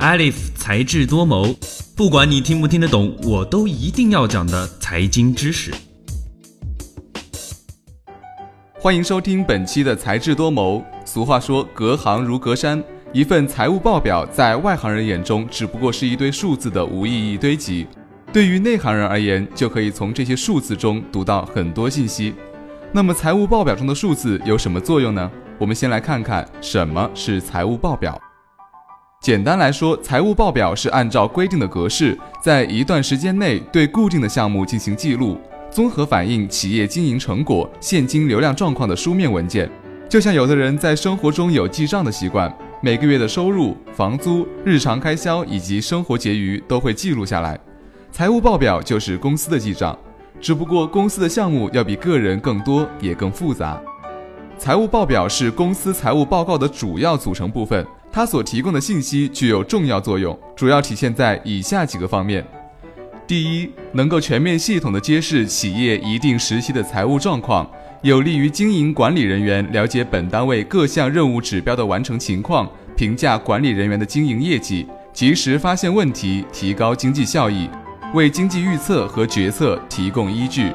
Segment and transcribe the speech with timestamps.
[0.00, 1.54] Alif 才智多谋，
[1.94, 5.70] 不管你听不听得懂，我都一定要讲的财经知识。
[8.78, 10.82] 欢迎收听本期的才智多谋。
[11.04, 12.82] 俗话说，隔行如隔山，
[13.12, 17.86] 一份财务报表在外行人眼中只不过是一堆数字的无意义堆积，
[18.32, 22.32] 对于内行人而言，就可以从这些数字中读到很多信息。
[22.90, 25.30] 那么，财务报表中的数字有什么作用呢？
[25.58, 28.18] 我们先来看看什么是财务报表。
[29.20, 35.38] 简单来说，财务报表是按照规定的格式，在一段时间内对固定的项目进行记录，
[35.70, 39.70] 综合反映企业经营成果、现金流量状况的书面文件。
[40.08, 47.60] 就像有的人在生活中有记账的习惯，每个月的收入、房租、日常开销以及生活结余都会记录下来。
[48.10, 49.96] 财务报表就是公司的记账，
[50.40, 53.78] 只不过公司的项目要比个人更多，也更复杂。
[54.56, 57.86] 财务报表是公司财务报告的主要组成部分。
[58.12, 62.44] 它所提供的信息具有重要作用，主要体现在以下几个方面：
[63.24, 67.70] 第一，能够全面系统地揭示企业一定时期的财务状况，
[68.02, 77.70] 有利于经营管理人员了解本单位各项任务指标的完成情况，评价管理人员的经营业绩，及时发现问题，提高经济效益，
[78.12, 80.72] 为经济预测和决策提供依据；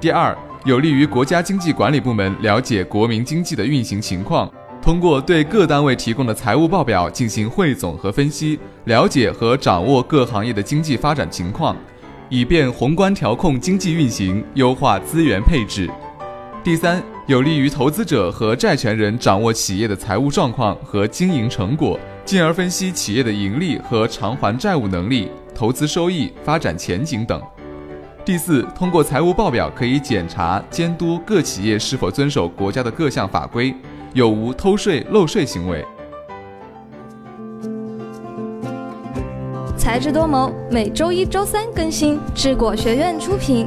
[0.00, 4.48] 第二，有利于国家经济管理部门了解国民经济的运行情况。
[4.82, 11.76] 通过对各单位提供的财务报表进行汇总和分析，了解和掌握各行业的经济发展情况，
[12.28, 15.88] 以便宏观调控经济运行，优化资源配置。
[16.64, 27.40] 第三，有利于投资者和债权人掌握企业的财务状况和经营成果，进而分析企业的盈利和偿还债务能力、投资收益、发展前景等。
[28.24, 33.72] 第四，通过财务报表可以检查监督各企业是否遵守国家的各项法规。
[34.14, 35.82] 有无偷税漏税行为？
[39.74, 43.66] 才智多谋，每周一、周三更新，智果学院出品。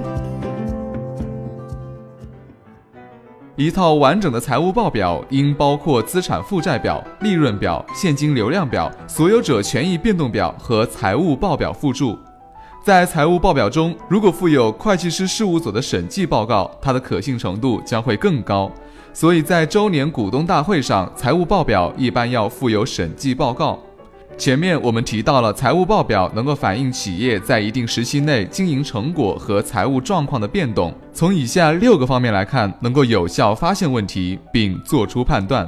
[3.55, 12.15] 一套完整的财务报表应包括资产负债表、利润表、现金流量表、所有者权益变动表和财务报表附注。
[12.83, 18.71] 在财务报表中，如果附有会计师事务所的审计报告，它的可信程度将会更高。
[19.15, 23.79] 所以在周年股东大会上，财务报表一般要附有审计报告。
[24.37, 30.93] 前面我们提到了，财务报表能够反映企业在一定时期内经营成果和财务状况的变动。
[31.13, 35.65] 从以下六个方面来看，能够有效发现问题并做出判断：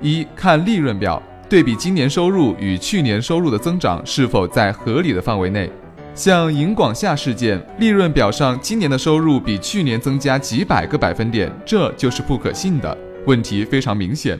[0.00, 5.68] 一看利润表，对比今年收入与去年收入的增长是否在合理的范围内。
[6.14, 14.38] 像银广夏事件，利润表上今年的收入比去年增加几百个百分点，这就是不可信的问题，非常明显。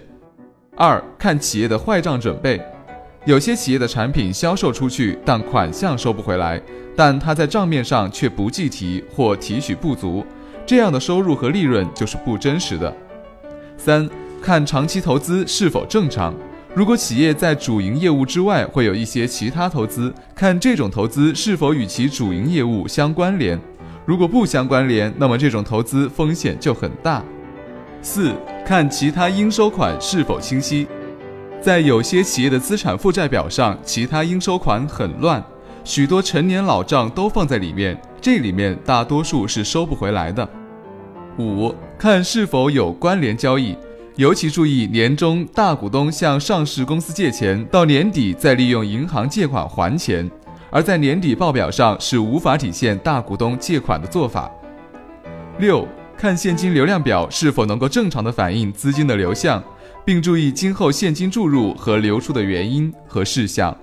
[0.76, 2.60] 二看企业的坏账准备，
[3.24, 6.62] 有些企业的产品销售出去，但款项收不回来，
[6.94, 10.24] 但他在账面上却不计提或提取不足，
[10.64, 12.94] 这样的收入和利润就是不真实的。
[13.76, 14.08] 三
[14.40, 16.32] 看长期投资是否正常。
[16.74, 23.56] 如果企业在主营业务之外会有一些其他投资，看这种投资是否与其主营业务相关联。
[24.04, 27.22] 如果不相关联，那么这种投资风险就很大。
[28.02, 28.32] 四
[28.66, 30.84] 看其他应收款是否清晰，
[31.60, 35.42] 在有些企业的资产负债表上，其他应收款很乱，
[35.84, 40.46] 许多陈年老账都放在里面，这里面大多数是收不回来的。
[41.38, 43.76] 五看是否有关联交易。
[44.16, 50.30] 尤其注意，年终大股东向上市公司借钱，到年底再利用银行借款还钱，
[50.70, 54.48] 而在年底报表上是无法体现大股东借款的做法。
[55.58, 59.60] 六，看现金流量表是否能够正常的反映资金的流向，
[60.04, 63.76] 并注意今后现金注入和流出的原因和事项。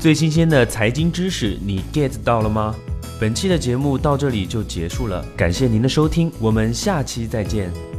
[0.00, 2.74] 最新鲜的财经知识，你 get 到了吗？
[3.20, 7.93] 本期的节目到这里就结束了，感谢您的收听，我们下期再见。